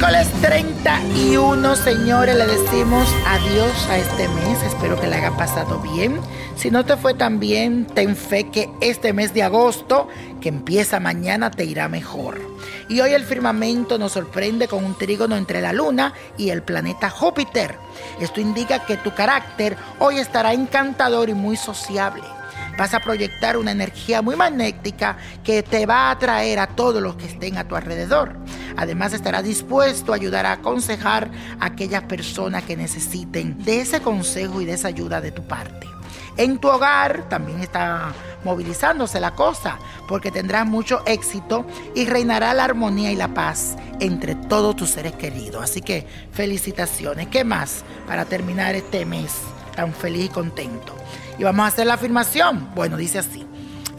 [0.00, 4.62] Miércoles 31, señores, le decimos adiós a este mes.
[4.62, 6.18] Espero que le haya pasado bien.
[6.56, 10.08] Si no te fue tan bien, ten fe que este mes de agosto,
[10.40, 12.40] que empieza mañana, te irá mejor.
[12.88, 17.10] Y hoy el firmamento nos sorprende con un trígono entre la luna y el planeta
[17.10, 17.76] Júpiter.
[18.22, 22.22] Esto indica que tu carácter hoy estará encantador y muy sociable.
[22.80, 27.14] Vas a proyectar una energía muy magnética que te va a atraer a todos los
[27.16, 28.34] que estén a tu alrededor.
[28.74, 31.30] Además estarás dispuesto a ayudar a aconsejar
[31.60, 35.86] a aquellas personas que necesiten de ese consejo y de esa ayuda de tu parte.
[36.38, 38.14] En tu hogar también está
[38.44, 44.36] movilizándose la cosa, porque tendrás mucho éxito y reinará la armonía y la paz entre
[44.36, 45.62] todos tus seres queridos.
[45.62, 47.28] Así que felicitaciones.
[47.28, 49.34] ¿Qué más para terminar este mes
[49.72, 50.94] tan feliz y contento?
[51.38, 52.70] Y vamos a hacer la afirmación.
[52.74, 53.46] Bueno, dice así.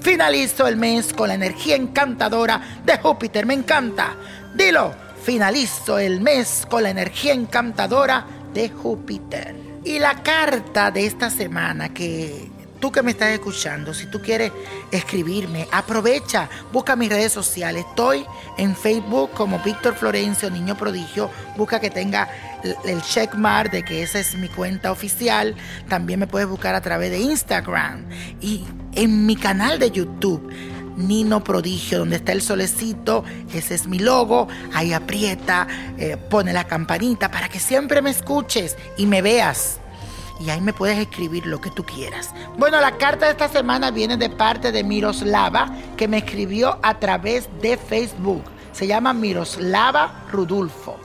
[0.01, 3.45] Finalizo el mes con la energía encantadora de Júpiter.
[3.45, 4.15] Me encanta.
[4.55, 4.93] Dilo.
[5.23, 9.55] Finalizo el mes con la energía encantadora de Júpiter.
[9.83, 12.50] Y la carta de esta semana que
[12.81, 14.51] tú que me estás escuchando, si tú quieres
[14.91, 17.85] escribirme, aprovecha, busca mis redes sociales.
[17.87, 18.25] Estoy
[18.57, 21.29] en Facebook como Víctor Florencio, Niño Prodigio.
[21.55, 22.27] Busca que tenga
[22.83, 25.55] el- checkmark de que esa es mi cuenta oficial.
[25.87, 28.05] También me puedes buscar a través de Instagram
[28.41, 28.65] y
[28.95, 30.51] en mi canal de YouTube.
[30.97, 35.65] Nino Prodigio, donde está el solecito, ese es mi logo, ahí aprieta,
[35.97, 39.79] eh, pone la campanita para que siempre me escuches y me veas
[40.41, 42.33] y ahí me puedes escribir lo que tú quieras.
[42.57, 46.99] Bueno, la carta de esta semana viene de parte de Miroslava, que me escribió a
[46.99, 48.43] través de Facebook.
[48.71, 50.97] Se llama Miroslava Rudulfo.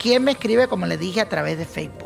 [0.00, 2.03] ¿Quién me escribe, como le dije, a través de Facebook?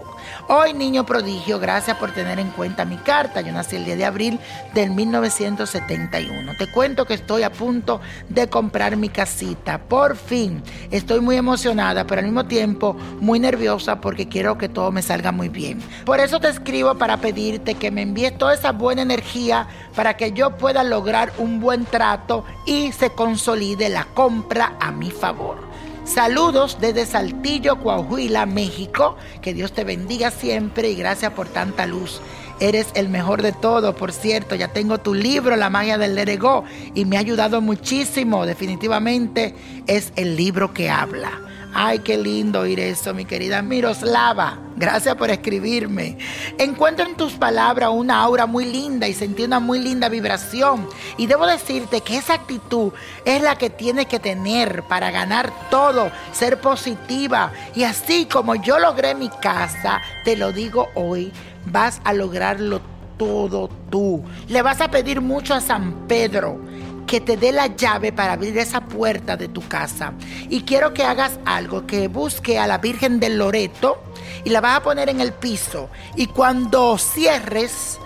[0.48, 3.40] Hoy, niño prodigio, gracias por tener en cuenta mi carta.
[3.40, 4.40] Yo nací el 10 de abril
[4.74, 6.52] del 1971.
[6.58, 9.78] Te cuento que estoy a punto de comprar mi casita.
[9.78, 10.62] Por fin.
[10.90, 15.32] Estoy muy emocionada, pero al mismo tiempo muy nerviosa porque quiero que todo me salga
[15.32, 15.80] muy bien.
[16.04, 20.32] Por eso te escribo para pedirte que me envíes toda esa buena energía para que
[20.32, 25.68] yo pueda lograr un buen trato y se consolide la compra a mi favor.
[26.08, 29.16] Saludos desde Saltillo, Coahuila, México.
[29.42, 32.22] Que Dios te bendiga siempre y gracias por tanta luz.
[32.60, 34.54] Eres el mejor de todo, por cierto.
[34.54, 36.64] Ya tengo tu libro, La magia del Let It Go,
[36.94, 38.46] y me ha ayudado muchísimo.
[38.46, 39.54] Definitivamente
[39.86, 41.30] es el libro que habla.
[41.74, 44.67] Ay, qué lindo oír eso, mi querida Miroslava.
[44.78, 46.16] Gracias por escribirme.
[46.56, 50.88] Encuentro en tus palabras una aura muy linda y sentí una muy linda vibración.
[51.16, 52.92] Y debo decirte que esa actitud
[53.24, 57.52] es la que tienes que tener para ganar todo, ser positiva.
[57.74, 61.32] Y así como yo logré mi casa, te lo digo hoy,
[61.66, 62.80] vas a lograrlo
[63.16, 64.22] todo tú.
[64.46, 66.67] Le vas a pedir mucho a San Pedro
[67.08, 70.12] que te dé la llave para abrir esa puerta de tu casa.
[70.50, 74.02] Y quiero que hagas algo, que busque a la Virgen del Loreto
[74.44, 75.88] y la vas a poner en el piso.
[76.16, 77.98] Y cuando cierres,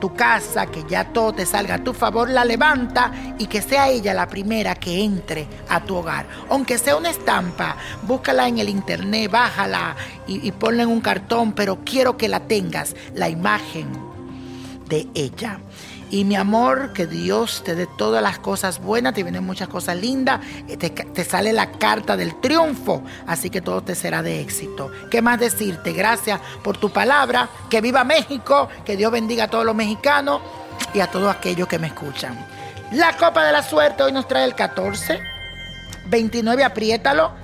[0.00, 3.88] tu casa, que ya todo te salga a tu favor, la levanta y que sea
[3.88, 6.26] ella la primera que entre a tu hogar.
[6.48, 9.96] Aunque sea una estampa, búscala en el internet, bájala
[10.28, 13.88] y, y ponla en un cartón, pero quiero que la tengas, la imagen
[14.88, 15.58] de ella.
[16.10, 19.96] Y mi amor, que Dios te dé todas las cosas buenas, te vienen muchas cosas
[19.96, 24.90] lindas, eh, te, sale la carta del triunfo, así que todo te será de éxito.
[25.10, 25.92] ¿Qué más decirte?
[25.92, 30.40] Gracias por tu palabra, que viva México, que Dios bendiga a todos los mexicanos
[30.92, 32.46] y a todos aquellos que me escuchan.
[32.92, 35.20] La copa de la suerte hoy nos trae el 14,
[36.06, 37.43] 29, apriétalo,